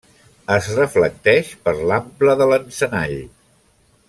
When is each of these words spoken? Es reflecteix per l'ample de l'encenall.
Es 0.53 0.69
reflecteix 0.79 1.51
per 1.67 1.75
l'ample 1.91 2.37
de 2.43 2.51
l'encenall. 2.53 3.19